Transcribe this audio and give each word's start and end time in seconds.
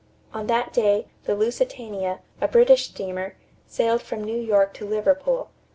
On 0.33 0.47
that 0.47 0.73
day, 0.73 1.05
the 1.25 1.35
Lusitania, 1.35 2.21
a 2.41 2.47
British 2.47 2.85
steamer, 2.89 3.35
sailed 3.67 4.01
from 4.01 4.23
New 4.23 4.35
York 4.41 4.75
for 4.75 4.85
Liverpool. 4.85 5.51